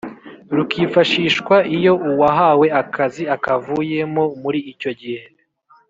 rukifashishwa 0.55 1.55
iyo 1.77 1.93
uwahawe 2.09 2.67
akazi 2.81 3.23
akavuyemo 3.35 4.23
muri 4.41 4.59
icyo 4.71 4.91
gihe. 5.01 5.23